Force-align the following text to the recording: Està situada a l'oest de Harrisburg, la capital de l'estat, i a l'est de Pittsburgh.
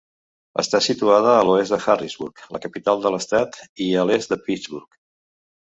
Està 0.61 0.79
situada 0.85 1.33
a 1.33 1.43
l'oest 1.49 1.75
de 1.75 1.79
Harrisburg, 1.95 2.43
la 2.57 2.63
capital 2.65 3.05
de 3.07 3.15
l'estat, 3.17 3.61
i 3.89 3.93
a 4.05 4.11
l'est 4.11 4.35
de 4.35 4.43
Pittsburgh. 4.49 5.03